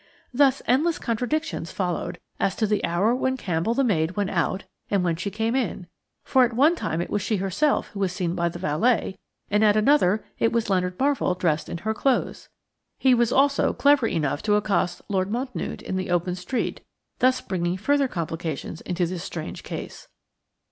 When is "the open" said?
15.97-16.33